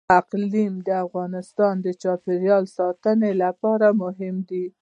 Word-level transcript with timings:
اقلیم 0.19 0.73
د 0.87 0.89
افغانستان 1.05 1.73
د 1.85 1.87
چاپیریال 2.01 2.63
ساتنې 2.77 3.31
لپاره 3.43 3.87
مهم 4.01 4.35
دي. 4.49 4.65